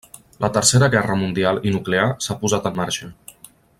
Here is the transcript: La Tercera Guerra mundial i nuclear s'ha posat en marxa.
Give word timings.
La 0.43 0.47
Tercera 0.53 0.87
Guerra 0.95 1.17
mundial 1.23 1.61
i 1.67 1.73
nuclear 1.75 2.07
s'ha 2.29 2.39
posat 2.45 2.67
en 2.71 2.81
marxa. 2.81 3.11